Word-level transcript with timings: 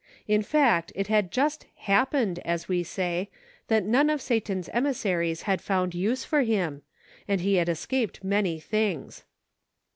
In 0.27 0.41
fact, 0.41 0.91
it 0.95 1.09
had 1.09 1.25
PRACTICING. 1.31 1.35
39 1.35 1.45
just" 1.45 1.65
happened," 1.91 2.39
as 2.43 2.67
we 2.67 2.81
say, 2.81 3.29
that 3.67 3.85
none 3.85 4.09
of 4.09 4.19
Satan's 4.19 4.67
emissaries 4.69 5.43
had 5.43 5.61
found 5.61 5.93
use 5.93 6.23
for 6.25 6.41
him, 6.41 6.81
and 7.27 7.41
he 7.41 7.57
had 7.57 7.69
escaped 7.69 8.23
many 8.23 8.59
things. 8.59 9.25